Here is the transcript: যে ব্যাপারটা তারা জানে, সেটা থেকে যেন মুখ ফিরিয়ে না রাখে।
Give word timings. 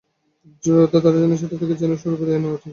যে 0.63 0.69
ব্যাপারটা 0.71 0.99
তারা 1.03 1.17
জানে, 1.21 1.35
সেটা 1.37 1.55
থেকে 1.61 1.73
যেন 1.81 1.91
মুখ 1.93 2.19
ফিরিয়ে 2.19 2.39
না 2.43 2.49
রাখে। 2.49 2.69